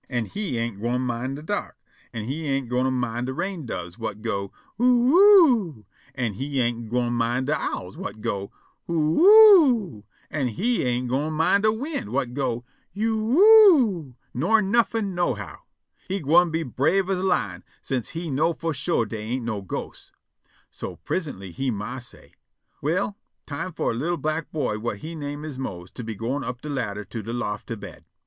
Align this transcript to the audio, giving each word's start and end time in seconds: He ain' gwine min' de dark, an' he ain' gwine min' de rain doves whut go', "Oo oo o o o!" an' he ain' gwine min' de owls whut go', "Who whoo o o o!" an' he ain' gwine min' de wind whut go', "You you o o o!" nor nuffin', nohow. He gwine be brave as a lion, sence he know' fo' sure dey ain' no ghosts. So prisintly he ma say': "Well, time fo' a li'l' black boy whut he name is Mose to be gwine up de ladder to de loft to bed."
He 0.09 0.57
ain' 0.57 0.73
gwine 0.79 1.05
min' 1.05 1.35
de 1.35 1.43
dark, 1.43 1.77
an' 2.11 2.23
he 2.25 2.47
ain' 2.47 2.65
gwine 2.67 2.99
min' 2.99 3.25
de 3.25 3.33
rain 3.33 3.67
doves 3.67 3.97
whut 3.99 4.23
go', 4.23 4.51
"Oo 4.79 5.13
oo 5.13 5.15
o 5.15 5.17
o 5.19 5.75
o!" 5.81 5.85
an' 6.15 6.33
he 6.33 6.59
ain' 6.59 6.87
gwine 6.89 7.15
min' 7.15 7.45
de 7.45 7.53
owls 7.55 7.93
whut 7.97 8.19
go', 8.19 8.51
"Who 8.87 9.11
whoo 9.11 9.23
o 9.25 9.25
o 9.27 9.85
o!" 9.99 10.03
an' 10.31 10.47
he 10.47 10.81
ain' 10.85 11.05
gwine 11.05 11.37
min' 11.37 11.61
de 11.61 11.71
wind 11.71 12.09
whut 12.09 12.33
go', 12.33 12.65
"You 12.93 13.13
you 13.33 13.43
o 13.43 13.43
o 13.43 13.75
o!" 13.75 14.15
nor 14.33 14.59
nuffin', 14.59 15.13
nohow. 15.13 15.59
He 16.07 16.19
gwine 16.19 16.49
be 16.49 16.63
brave 16.63 17.07
as 17.07 17.19
a 17.19 17.23
lion, 17.23 17.63
sence 17.83 18.09
he 18.09 18.31
know' 18.31 18.53
fo' 18.53 18.71
sure 18.71 19.05
dey 19.05 19.21
ain' 19.21 19.45
no 19.45 19.61
ghosts. 19.61 20.11
So 20.71 20.95
prisintly 20.95 21.51
he 21.51 21.69
ma 21.69 21.99
say': 21.99 22.31
"Well, 22.81 23.19
time 23.45 23.71
fo' 23.71 23.91
a 23.91 23.93
li'l' 23.93 24.17
black 24.17 24.51
boy 24.51 24.77
whut 24.79 24.97
he 24.97 25.13
name 25.13 25.45
is 25.45 25.59
Mose 25.59 25.91
to 25.91 26.03
be 26.03 26.15
gwine 26.15 26.43
up 26.43 26.63
de 26.63 26.69
ladder 26.69 27.03
to 27.05 27.21
de 27.21 27.33
loft 27.33 27.67
to 27.67 27.77
bed." 27.77 28.03